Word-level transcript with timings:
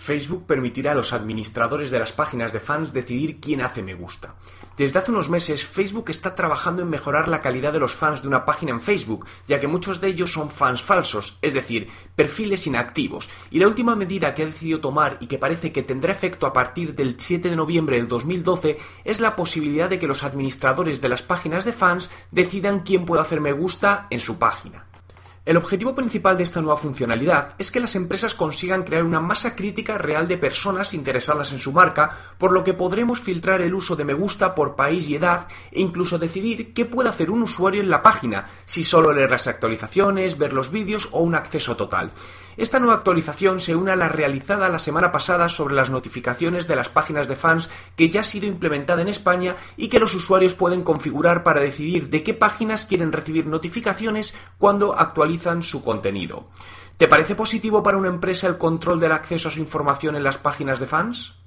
Facebook 0.00 0.46
permitirá 0.46 0.92
a 0.92 0.94
los 0.94 1.12
administradores 1.12 1.90
de 1.90 1.98
las 1.98 2.12
páginas 2.12 2.54
de 2.54 2.60
fans 2.60 2.94
decidir 2.94 3.38
quién 3.38 3.60
hace 3.60 3.82
me 3.82 3.92
gusta. 3.92 4.34
Desde 4.78 4.98
hace 4.98 5.10
unos 5.10 5.28
meses, 5.28 5.66
Facebook 5.66 6.08
está 6.08 6.34
trabajando 6.34 6.80
en 6.80 6.88
mejorar 6.88 7.28
la 7.28 7.42
calidad 7.42 7.74
de 7.74 7.80
los 7.80 7.94
fans 7.94 8.22
de 8.22 8.28
una 8.28 8.46
página 8.46 8.72
en 8.72 8.80
Facebook, 8.80 9.26
ya 9.46 9.60
que 9.60 9.66
muchos 9.66 10.00
de 10.00 10.08
ellos 10.08 10.32
son 10.32 10.50
fans 10.50 10.82
falsos, 10.82 11.36
es 11.42 11.52
decir, 11.52 11.88
perfiles 12.16 12.66
inactivos. 12.66 13.28
Y 13.50 13.58
la 13.58 13.68
última 13.68 13.94
medida 13.94 14.34
que 14.34 14.42
ha 14.42 14.46
decidido 14.46 14.80
tomar 14.80 15.18
y 15.20 15.26
que 15.26 15.36
parece 15.36 15.70
que 15.70 15.82
tendrá 15.82 16.12
efecto 16.12 16.46
a 16.46 16.54
partir 16.54 16.94
del 16.94 17.16
7 17.20 17.50
de 17.50 17.56
noviembre 17.56 17.96
del 17.96 18.08
2012 18.08 18.78
es 19.04 19.20
la 19.20 19.36
posibilidad 19.36 19.90
de 19.90 19.98
que 19.98 20.06
los 20.06 20.22
administradores 20.22 21.02
de 21.02 21.10
las 21.10 21.22
páginas 21.22 21.66
de 21.66 21.74
fans 21.74 22.10
decidan 22.30 22.80
quién 22.80 23.04
puede 23.04 23.20
hacer 23.20 23.42
me 23.42 23.52
gusta 23.52 24.06
en 24.08 24.20
su 24.20 24.38
página. 24.38 24.89
El 25.46 25.56
objetivo 25.56 25.94
principal 25.94 26.36
de 26.36 26.42
esta 26.42 26.60
nueva 26.60 26.76
funcionalidad 26.76 27.54
es 27.56 27.70
que 27.70 27.80
las 27.80 27.96
empresas 27.96 28.34
consigan 28.34 28.82
crear 28.82 29.04
una 29.04 29.20
masa 29.20 29.56
crítica 29.56 29.96
real 29.96 30.28
de 30.28 30.36
personas 30.36 30.92
interesadas 30.92 31.52
en 31.52 31.58
su 31.58 31.72
marca, 31.72 32.10
por 32.36 32.52
lo 32.52 32.62
que 32.62 32.74
podremos 32.74 33.22
filtrar 33.22 33.62
el 33.62 33.74
uso 33.74 33.96
de 33.96 34.04
me 34.04 34.12
gusta 34.12 34.54
por 34.54 34.76
país 34.76 35.08
y 35.08 35.14
edad 35.14 35.48
e 35.72 35.80
incluso 35.80 36.18
decidir 36.18 36.74
qué 36.74 36.84
puede 36.84 37.08
hacer 37.08 37.30
un 37.30 37.42
usuario 37.42 37.80
en 37.80 37.88
la 37.88 38.02
página, 38.02 38.50
si 38.66 38.84
solo 38.84 39.14
leer 39.14 39.30
las 39.30 39.46
actualizaciones, 39.46 40.36
ver 40.36 40.52
los 40.52 40.70
vídeos 40.70 41.08
o 41.10 41.20
un 41.20 41.34
acceso 41.34 41.74
total. 41.74 42.12
Esta 42.60 42.78
nueva 42.78 42.96
actualización 42.96 43.58
se 43.62 43.74
une 43.74 43.90
a 43.90 43.96
la 43.96 44.10
realizada 44.10 44.68
la 44.68 44.78
semana 44.78 45.10
pasada 45.10 45.48
sobre 45.48 45.74
las 45.74 45.88
notificaciones 45.88 46.68
de 46.68 46.76
las 46.76 46.90
páginas 46.90 47.26
de 47.26 47.34
fans 47.34 47.70
que 47.96 48.10
ya 48.10 48.20
ha 48.20 48.22
sido 48.22 48.46
implementada 48.46 49.00
en 49.00 49.08
España 49.08 49.56
y 49.78 49.88
que 49.88 49.98
los 49.98 50.14
usuarios 50.14 50.52
pueden 50.52 50.82
configurar 50.82 51.42
para 51.42 51.62
decidir 51.62 52.10
de 52.10 52.22
qué 52.22 52.34
páginas 52.34 52.84
quieren 52.84 53.12
recibir 53.12 53.46
notificaciones 53.46 54.34
cuando 54.58 54.94
actualizan 54.94 55.62
su 55.62 55.82
contenido. 55.82 56.50
¿Te 56.98 57.08
parece 57.08 57.34
positivo 57.34 57.82
para 57.82 57.96
una 57.96 58.08
empresa 58.08 58.46
el 58.46 58.58
control 58.58 59.00
del 59.00 59.12
acceso 59.12 59.48
a 59.48 59.52
su 59.52 59.60
información 59.60 60.14
en 60.14 60.24
las 60.24 60.36
páginas 60.36 60.80
de 60.80 60.86
fans? 60.86 61.39